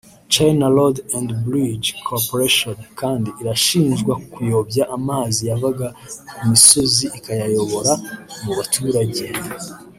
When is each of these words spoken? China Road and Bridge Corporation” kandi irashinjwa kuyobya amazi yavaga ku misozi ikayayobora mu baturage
China 0.29 0.67
Road 0.77 0.97
and 1.17 1.29
Bridge 1.45 1.87
Corporation” 2.09 2.77
kandi 2.99 3.29
irashinjwa 3.41 4.13
kuyobya 4.31 4.83
amazi 4.97 5.41
yavaga 5.49 5.87
ku 6.35 6.41
misozi 6.51 7.05
ikayayobora 7.17 7.93
mu 8.43 8.51
baturage 8.59 9.25